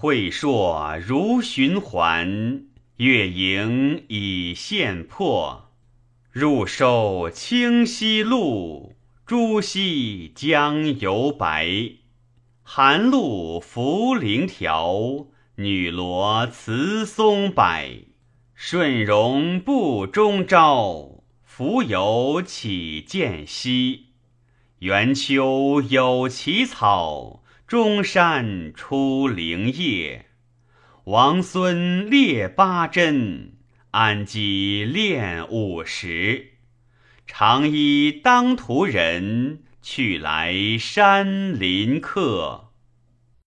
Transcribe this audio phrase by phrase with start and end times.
[0.00, 2.62] 会朔如循环，
[2.98, 5.72] 月盈已现破。
[6.30, 8.94] 入收清溪路，
[9.26, 11.66] 朱溪江犹白。
[12.62, 15.26] 寒露拂菱条，
[15.56, 17.64] 女萝辞松柏。
[18.54, 24.10] 顺容不终朝，蜉蝣岂见溪。
[24.78, 30.24] 元秋有奇草，中山出灵业。
[31.04, 33.58] 王孙列八珍，
[33.90, 36.52] 安几练五十。
[37.26, 42.67] 长揖当涂人，去来山林客。